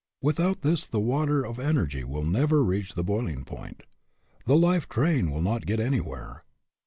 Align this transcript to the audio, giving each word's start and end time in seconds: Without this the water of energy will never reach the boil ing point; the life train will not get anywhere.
Without 0.19 0.61
this 0.63 0.87
the 0.87 0.99
water 0.99 1.45
of 1.45 1.59
energy 1.59 2.03
will 2.03 2.23
never 2.23 2.63
reach 2.63 2.95
the 2.95 3.03
boil 3.03 3.27
ing 3.27 3.45
point; 3.45 3.83
the 4.45 4.57
life 4.57 4.89
train 4.89 5.29
will 5.29 5.43
not 5.43 5.67
get 5.67 5.79
anywhere. 5.79 6.43